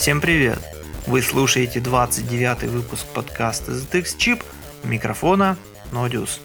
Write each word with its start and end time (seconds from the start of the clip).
Всем 0.00 0.22
привет! 0.22 0.58
Вы 1.06 1.20
слушаете 1.20 1.78
29 1.78 2.70
выпуск 2.70 3.04
подкаста 3.12 3.72
ZX 3.72 4.16
Chip 4.16 4.42
микрофона 4.82 5.58
Nodius. 5.92 6.40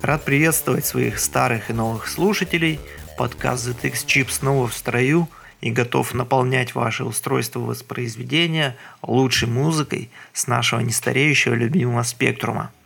Рад 0.00 0.24
приветствовать 0.24 0.86
своих 0.86 1.18
старых 1.18 1.70
и 1.70 1.72
новых 1.72 2.06
слушателей. 2.06 2.78
Подкаст 3.18 3.66
ZX 3.66 4.06
Chip 4.06 4.30
снова 4.30 4.68
в 4.68 4.74
строю 4.74 5.28
и 5.60 5.72
готов 5.72 6.14
наполнять 6.14 6.76
ваше 6.76 7.02
устройство 7.02 7.58
воспроизведения 7.58 8.76
лучшей 9.02 9.48
музыкой 9.48 10.08
с 10.32 10.46
нашего 10.46 10.78
нестареющего 10.78 11.54
любимого 11.54 12.04
спектрума– 12.04 12.70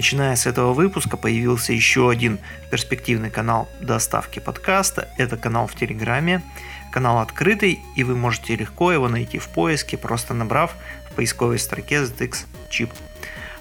Начиная 0.00 0.34
с 0.34 0.46
этого 0.46 0.72
выпуска 0.72 1.18
появился 1.18 1.74
еще 1.74 2.08
один 2.08 2.38
перспективный 2.70 3.28
канал 3.28 3.68
доставки 3.82 4.38
подкаста. 4.38 5.10
Это 5.18 5.36
канал 5.36 5.66
в 5.66 5.74
Телеграме. 5.74 6.42
Канал 6.90 7.18
открытый, 7.18 7.80
и 7.96 8.02
вы 8.02 8.16
можете 8.16 8.56
легко 8.56 8.92
его 8.92 9.08
найти 9.08 9.36
в 9.38 9.48
поиске, 9.48 9.98
просто 9.98 10.32
набрав 10.32 10.74
в 11.10 11.14
поисковой 11.16 11.58
строке 11.58 11.96
ZX 11.96 12.46
Chip. 12.70 12.90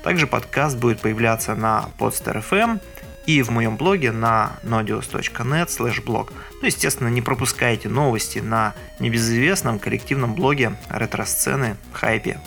Также 0.02 0.28
подкаст 0.28 0.78
будет 0.78 1.02
появляться 1.02 1.56
на 1.56 1.90
Podster.fm 2.00 2.80
и 3.26 3.42
в 3.42 3.50
моем 3.50 3.76
блоге 3.76 4.14
на 4.14 4.54
nodius.net 4.64 5.68
slash 5.68 6.02
blog. 6.02 6.32
Ну, 6.62 6.68
естественно, 6.68 7.10
не 7.10 7.22
пропускайте 7.22 7.90
новости 7.90 8.40
на 8.40 8.76
небезызвестном 9.00 9.78
коллективном 9.78 10.36
блоге 10.36 10.72
ретро-сцены 10.88 11.76
Хайпе. 11.92 12.40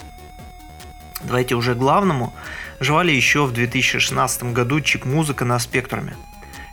Давайте 1.25 1.56
уже 1.56 1.75
к 1.75 1.78
главному– 1.78 2.33
жива 2.83 3.02
еще 3.05 3.47
в 3.47 3.52
2016 3.52 4.44
году 4.52 4.80
чип-музыка 4.80 5.44
на 5.44 5.58
спектруме. 5.58 6.16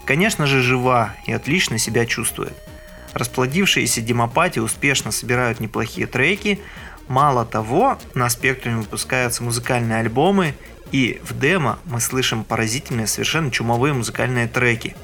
Конечно 0.05 0.47
же 0.47 0.61
жива 0.61 1.15
и 1.25 1.31
отлично 1.31 1.77
себя 1.77 2.05
чувствует. 2.05 2.53
Расплодившиеся 3.13 4.01
демопати 4.01 4.59
успешно 4.59 5.11
собирают 5.11 5.59
неплохие 5.59 6.07
треки. 6.07 6.59
Мало 7.07 7.45
того, 7.45 7.97
на 8.13 8.29
спектруме 8.29 8.77
выпускаются 8.77 9.43
музыкальные 9.43 9.99
альбомы, 9.99 10.55
и 10.91 11.21
в 11.23 11.37
демо 11.37 11.79
мы 11.85 11.99
слышим 11.99 12.43
поразительные, 12.43 13.07
совершенно 13.07 13.51
чумовые 13.51 13.93
музыкальные 13.93 14.47
треки. 14.47 14.95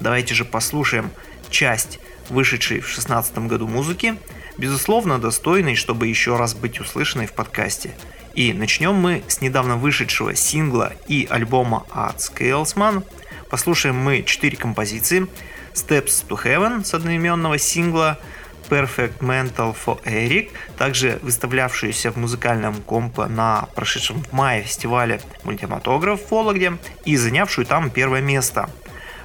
Давайте 0.00 0.34
же 0.34 0.44
послушаем 0.44 1.10
часть 1.48 1.98
вышедшей 2.28 2.80
в 2.80 2.84
2016 2.84 3.38
году 3.38 3.66
музыки, 3.66 4.16
безусловно 4.58 5.18
достойной, 5.18 5.76
чтобы 5.76 6.08
еще 6.08 6.36
раз 6.36 6.54
быть 6.54 6.80
услышанной 6.80 7.26
в 7.26 7.32
подкасте– 7.32 7.94
и 8.34 8.52
начнем 8.52 8.94
мы 8.94 9.22
с 9.28 9.40
недавно 9.40 9.76
вышедшего 9.76 10.34
сингла 10.34 10.92
и 11.06 11.26
альбома 11.28 11.86
от 11.90 12.18
Scalesman. 12.18 13.04
Послушаем 13.50 13.96
мы 13.96 14.22
четыре 14.22 14.56
композиции. 14.56 15.26
Steps 15.74 16.26
to 16.28 16.42
Heaven 16.42 16.84
с 16.84 16.94
одноименного 16.94 17.58
сингла, 17.58 18.18
Perfect 18.68 19.18
Mental 19.18 19.76
for 19.76 20.02
Eric, 20.04 20.50
также 20.78 21.18
выставлявшуюся 21.22 22.10
в 22.10 22.16
музыкальном 22.16 22.74
компе 22.82 23.26
на 23.26 23.68
прошедшем 23.74 24.22
в 24.22 24.32
мае 24.32 24.62
фестивале 24.62 25.20
мультиматограф 25.44 26.20
в 26.22 26.30
Вологде 26.30 26.78
и 27.04 27.16
занявшую 27.16 27.66
там 27.66 27.90
первое 27.90 28.20
место. 28.20 28.70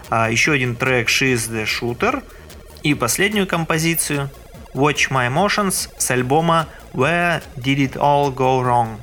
А 0.10 0.30
еще 0.30 0.54
один 0.54 0.76
трек 0.76 1.10
She's 1.10 1.50
the 1.50 1.66
Shooter 1.66 2.24
и 2.84 2.94
последнюю 2.94 3.48
композицию 3.48 4.30
Watch 4.77 5.11
My 5.11 5.29
Emotions 5.29 5.89
с 5.97 6.11
альбома 6.11 6.67
Where 6.95 7.43
Did 7.57 7.79
It 7.79 7.93
All 7.95 8.35
Go 8.35 8.63
Wrong? 8.63 8.99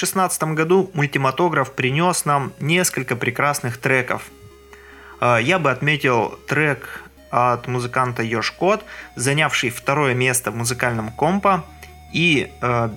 2016 0.00 0.42
году 0.54 0.90
мультиматограф 0.94 1.72
принес 1.72 2.24
нам 2.24 2.54
несколько 2.58 3.16
прекрасных 3.16 3.76
треков. 3.76 4.22
Э, 5.20 5.38
я 5.42 5.58
бы 5.58 5.70
отметил 5.70 6.38
трек 6.48 7.04
от 7.30 7.68
музыканта 7.68 8.22
Ёж 8.22 8.50
Кот, 8.52 8.82
занявший 9.14 9.68
второе 9.68 10.14
место 10.14 10.50
в 10.50 10.56
музыкальном 10.56 11.10
компа, 11.10 11.66
и 12.14 12.50
э, 12.62 12.88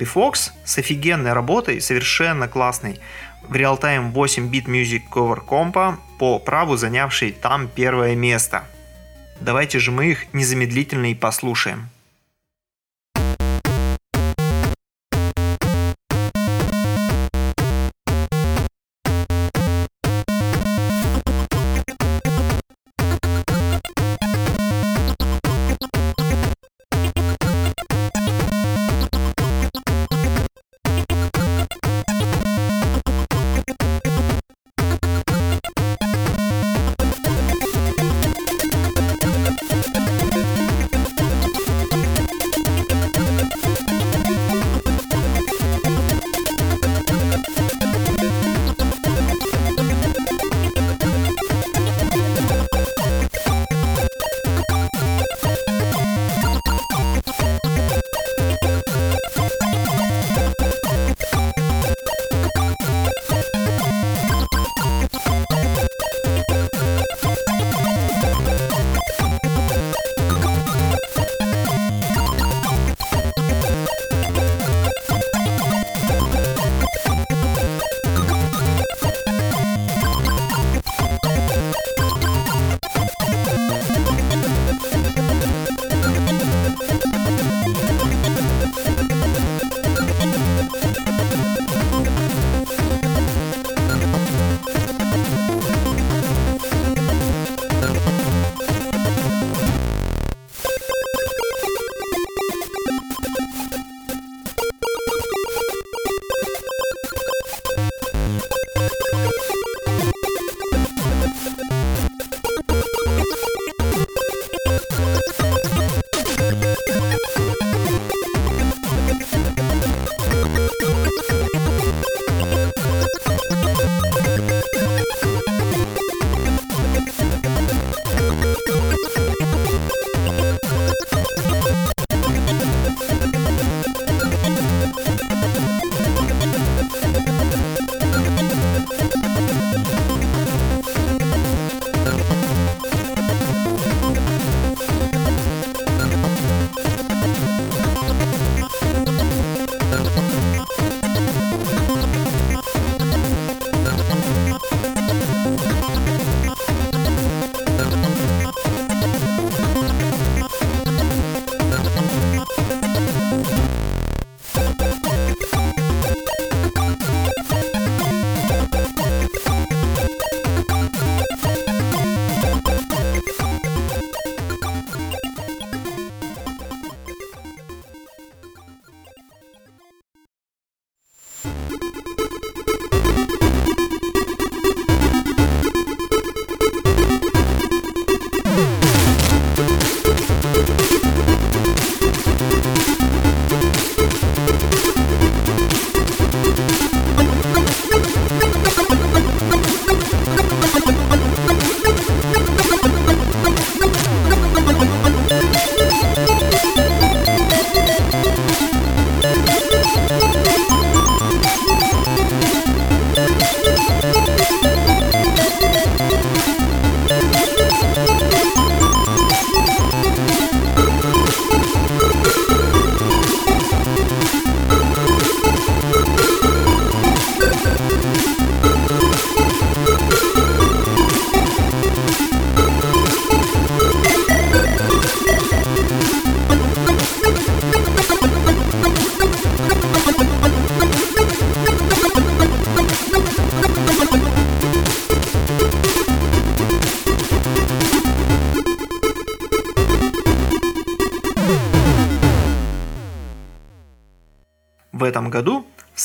с 0.63 0.77
офигенной 0.77 1.33
работой, 1.33 1.81
совершенно 1.81 2.47
классной, 2.47 3.01
в 3.49 3.53
реалтайм 3.53 4.11
8-бит 4.13 4.69
Music 4.69 5.01
Cover 5.11 5.41
компа, 5.41 5.99
по 6.19 6.39
праву 6.39 6.77
занявший 6.77 7.33
там 7.33 7.67
первое 7.67 8.15
место. 8.15 8.63
Давайте 9.41 9.79
же 9.79 9.91
мы 9.91 10.05
их 10.05 10.33
незамедлительно 10.33 11.11
и 11.11 11.15
послушаем. 11.15 11.89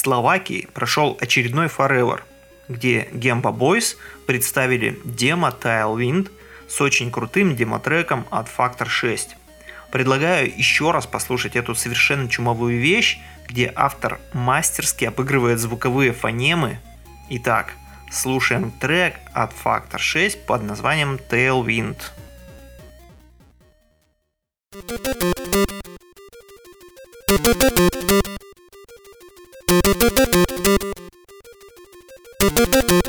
Словакии 0.08 0.66
прошел 0.72 1.18
очередной 1.20 1.66
Forever, 1.66 2.22
где 2.66 3.10
Gemba 3.12 3.54
Boys 3.54 3.96
представили 4.26 4.98
демо 5.04 5.48
Tailwind 5.50 6.30
с 6.66 6.80
очень 6.80 7.10
крутым 7.10 7.54
демо-треком 7.54 8.26
от 8.30 8.48
Factor 8.48 8.88
6. 8.88 9.36
Предлагаю 9.92 10.48
еще 10.48 10.92
раз 10.92 11.06
послушать 11.06 11.56
эту 11.56 11.74
совершенно 11.74 12.26
чумовую 12.30 12.80
вещь, 12.80 13.18
где 13.46 13.70
автор 13.76 14.18
мастерски 14.32 15.04
обыгрывает 15.04 15.58
звуковые 15.58 16.14
фонемы. 16.14 16.78
Итак, 17.28 17.74
слушаем 18.10 18.70
трек 18.70 19.16
от 19.34 19.52
Factor 19.62 19.98
6 19.98 20.46
под 20.46 20.62
названием 20.62 21.18
Tailwind. 21.30 21.98
Thank. 27.30 28.37
Thank 29.68 29.86
you. 32.40 33.07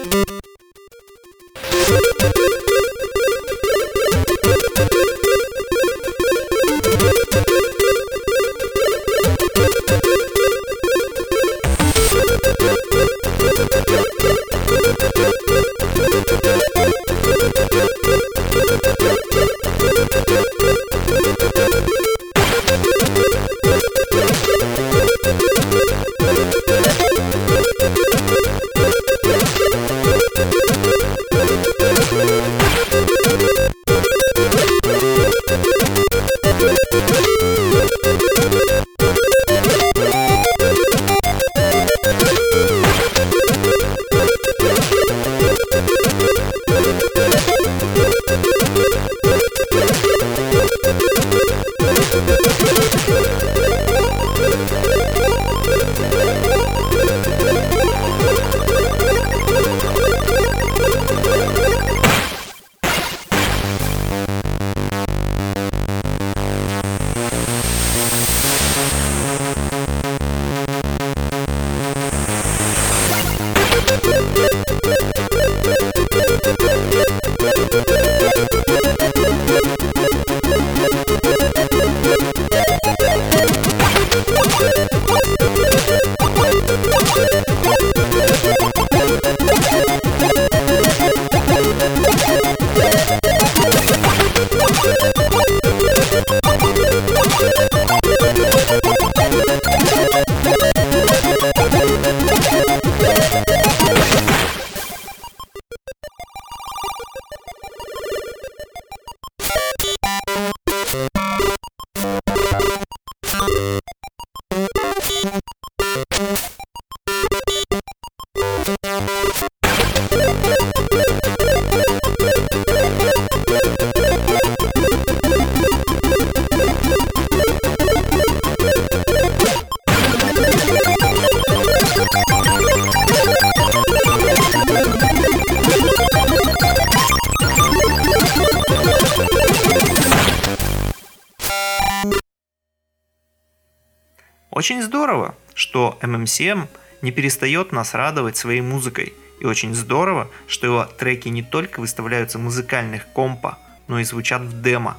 Очень 144.69 144.83
здорово, 144.83 145.33
что 145.55 145.97
MMCM 146.03 146.67
не 147.01 147.11
перестает 147.11 147.71
нас 147.71 147.95
радовать 147.95 148.37
своей 148.37 148.61
музыкой. 148.61 149.13
И 149.39 149.45
очень 149.47 149.73
здорово, 149.73 150.29
что 150.45 150.67
его 150.67 150.85
треки 150.85 151.27
не 151.27 151.41
только 151.41 151.79
выставляются 151.79 152.37
в 152.37 152.41
музыкальных 152.41 153.07
компа, 153.07 153.57
но 153.87 153.99
и 153.99 154.03
звучат 154.03 154.43
в 154.43 154.61
демо. 154.61 154.95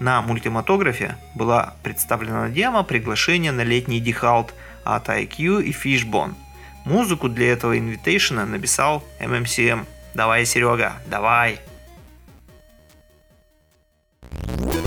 На 0.00 0.20
мультиматографе 0.20 1.16
была 1.34 1.76
представлена 1.82 2.50
демо 2.50 2.82
приглашение 2.82 3.52
на 3.52 3.62
летний 3.62 4.00
дихалт 4.00 4.52
от 4.84 5.08
IQ 5.08 5.62
и 5.62 5.72
Fishbone. 5.72 6.34
Музыку 6.84 7.30
для 7.30 7.52
этого 7.52 7.78
инвитейшена 7.78 8.44
написал 8.44 9.02
MMCM. 9.18 9.86
Давай, 10.12 10.44
Серега, 10.44 10.92
давай! 11.06 11.58
В 14.20 14.85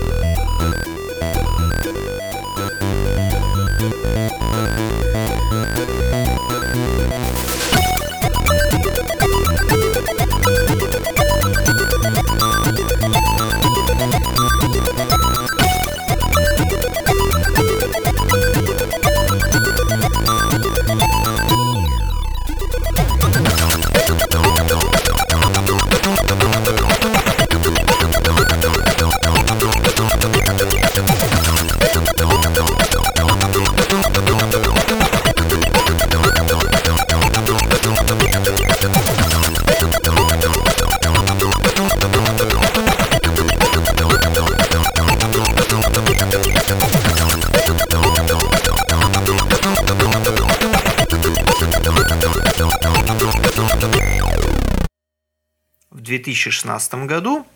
2016 56.22 56.94
году 57.06 57.46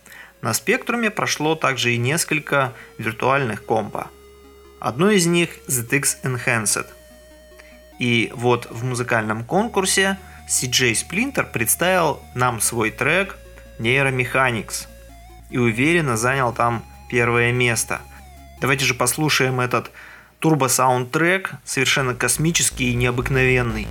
на 0.43 0.53
Спектруме 0.53 1.11
прошло 1.11 1.55
также 1.55 1.95
и 1.95 1.99
несколько 1.99 2.73
виртуальных 2.99 3.65
компа. 3.65 4.11
Одно 4.81 5.11
из 5.11 5.27
них 5.27 5.51
ZX 5.69 6.23
Enhanced. 6.23 6.87
И 7.99 8.31
вот 8.35 8.67
в 8.71 8.85
музыкальном 8.85 9.45
конкурсе 9.45 10.19
CJ 10.49 10.93
Splinter 10.93 11.51
представил 11.51 12.21
нам 12.35 12.61
свой 12.61 12.91
трек 12.91 13.39
Neuromechanics 13.79 14.87
и 15.51 15.59
уверенно 15.59 16.17
занял 16.17 16.53
там 16.53 16.85
первое 17.09 17.53
место. 17.53 18.01
Давайте 18.61 18.85
же 18.85 18.95
послушаем 18.95 19.61
этот 19.61 19.91
турбо-саундтрек, 20.41 21.53
совершенно 21.65 22.15
космический 22.15 22.91
и 22.91 22.95
необыкновенный. 22.95 23.89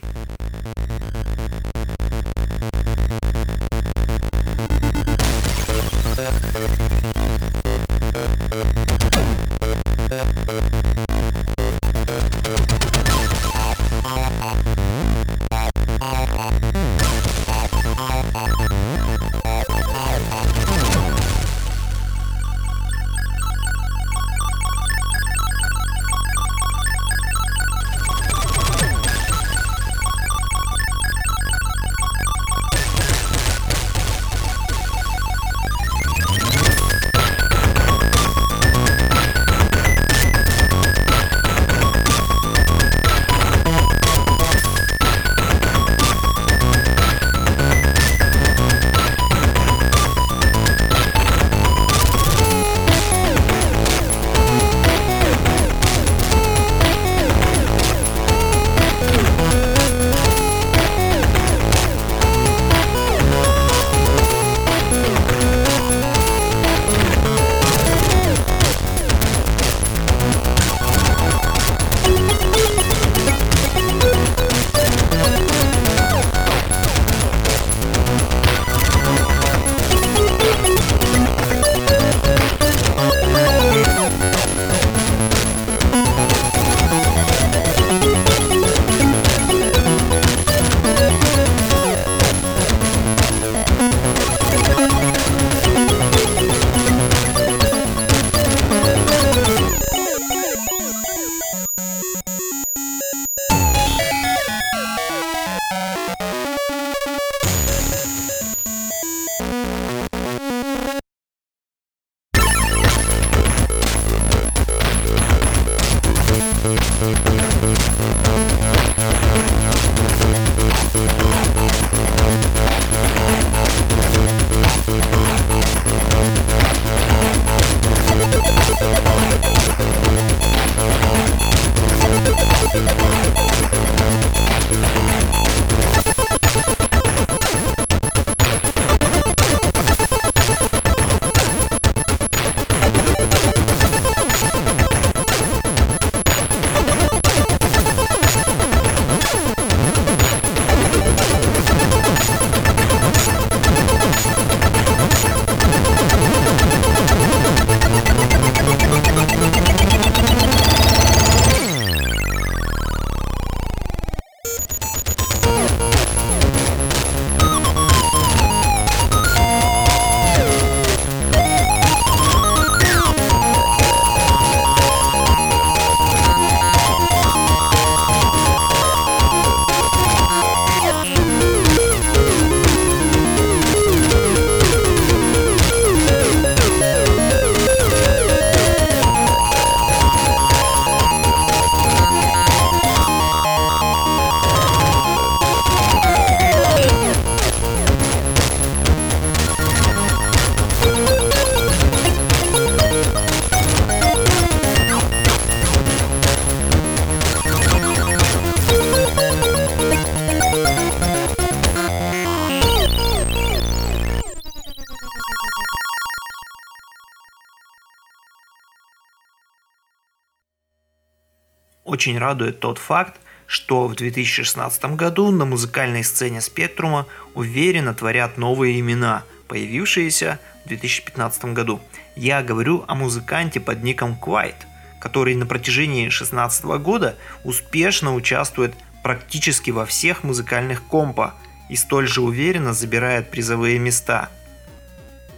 Очень 222.04 222.18
радует 222.18 222.60
тот 222.60 222.80
факт, 222.80 223.16
что 223.48 223.88
в 223.88 223.96
2016 223.96 224.84
году 224.98 225.32
на 225.32 225.46
музыкальной 225.46 226.04
сцене 226.04 226.42
Спектрума 226.42 227.08
уверенно 227.34 227.94
творят 227.94 228.38
новые 228.38 228.78
имена, 228.82 229.24
появившиеся 229.48 230.38
в 230.66 230.68
2015 230.68 231.46
году. 231.54 231.80
Я 232.18 232.44
говорю 232.44 232.84
о 232.90 232.96
музыканте 232.96 233.62
под 233.62 233.84
ником 233.84 234.20
Quiet, 234.22 234.58
который 235.00 235.36
на 235.36 235.46
протяжении 235.46 236.02
2016 236.02 236.66
года 236.84 237.16
успешно 237.46 238.14
участвует 238.16 238.74
практически 239.02 239.72
во 239.72 239.86
всех 239.86 240.26
музыкальных 240.26 240.84
компа 240.84 241.36
и 241.70 241.78
столь 241.78 242.10
же 242.10 242.20
уверенно 242.20 242.74
забирает 242.74 243.32
призовые 243.32 243.80
места. 243.80 244.28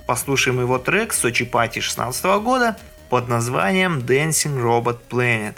Послушаем 0.08 0.60
его 0.62 0.80
трек 0.80 1.14
Сочи 1.14 1.46
Пати 1.46 1.74
2016 1.74 2.26
года 2.42 2.76
под 3.12 3.28
названием 3.28 4.00
Dancing 4.00 4.60
Robot 4.60 4.98
Planet. 5.12 5.58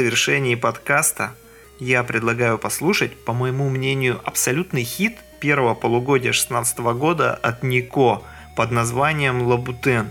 Завершении 0.00 0.54
подкаста 0.54 1.34
я 1.78 2.02
предлагаю 2.02 2.56
послушать, 2.56 3.14
по 3.22 3.34
моему 3.34 3.68
мнению, 3.68 4.18
абсолютный 4.24 4.82
хит 4.82 5.18
первого 5.40 5.74
полугодия 5.74 6.32
2016 6.32 6.78
года 6.78 7.34
от 7.34 7.62
Нико 7.62 8.22
под 8.56 8.70
названием 8.70 9.42
«Лабутен». 9.42 10.10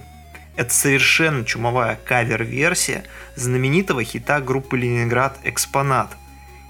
Это 0.56 0.72
совершенно 0.72 1.44
чумовая 1.44 2.00
кавер-версия 2.06 3.04
знаменитого 3.36 4.04
хита 4.04 4.42
группы 4.42 4.78
Ленинград 4.78 5.40
«Экспонат». 5.44 6.16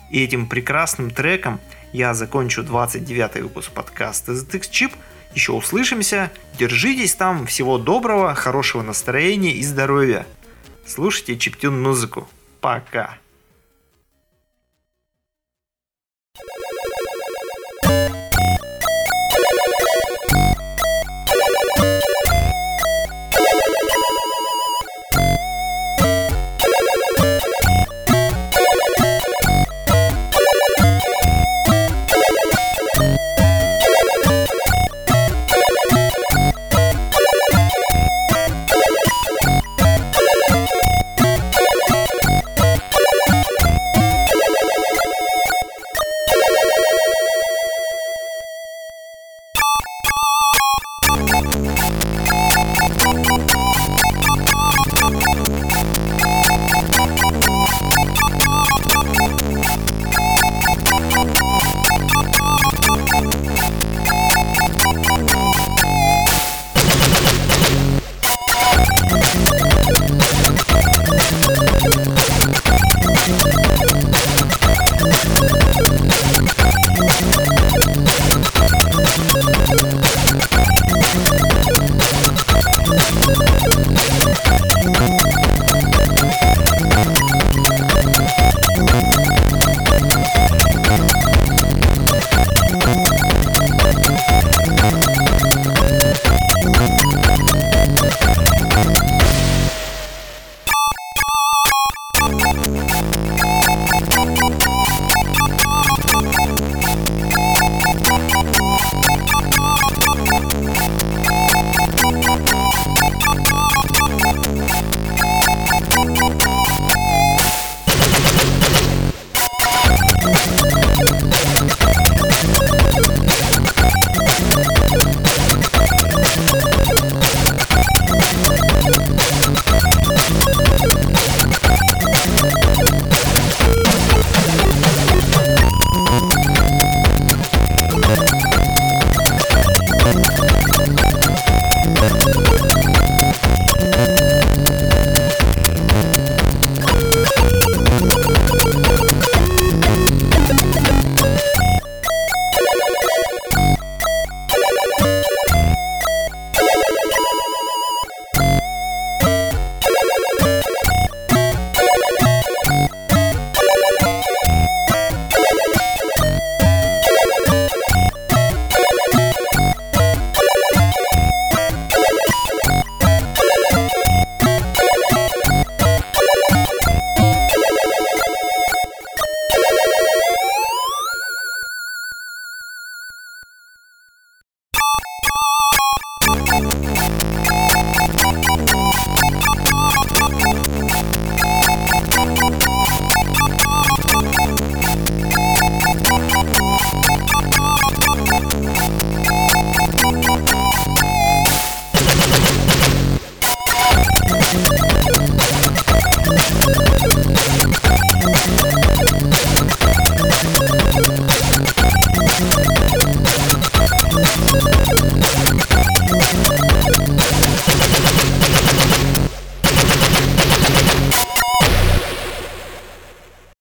И 0.10 0.24
этим 0.24 0.48
прекрасным 0.48 1.10
треком 1.12 1.60
я 1.92 2.14
закончу 2.14 2.64
29 2.64 3.44
выпуск 3.44 3.72
подкаста 3.72 4.32
ZX 4.32 4.62
Chip. 4.72 4.94
Еще 5.36 5.52
услышимся. 5.52 6.32
Держитесь 6.58 7.16
там. 7.16 7.46
Всего 7.48 7.78
доброго, 7.78 8.34
хорошего 8.34 8.82
настроения 8.82 9.52
и 9.52 9.64
здоровья. 9.64 10.26
Слушайте 10.86 11.38
чиптюн 11.38 11.82
музыку. 11.82 12.30
Пока. 12.62 13.18